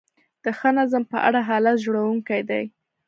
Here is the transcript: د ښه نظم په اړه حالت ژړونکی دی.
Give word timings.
د 0.43 0.45
ښه 0.57 0.69
نظم 0.77 1.03
په 1.11 1.17
اړه 1.27 1.39
حالت 1.47 1.77
ژړونکی 1.83 2.41
دی. 2.49 2.63